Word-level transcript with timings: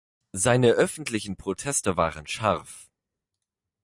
Seine 0.31 0.71
öffentlichen 0.71 1.35
Proteste 1.37 1.95
waren 1.95 2.25
scharf. 2.25 2.89